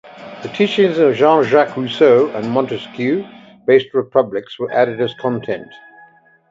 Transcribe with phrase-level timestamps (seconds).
[0.41, 3.23] The teachings of Jean-Jacques Rousseau and Montesquieu
[3.67, 5.69] based republics were added as content.